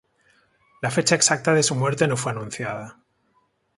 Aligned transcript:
La 0.81 0.89
fecha 0.89 1.13
exacta 1.13 1.53
de 1.53 1.61
su 1.61 1.75
muerte 1.75 2.07
no 2.07 2.17
fue 2.17 2.31
anunciada. 2.31 2.97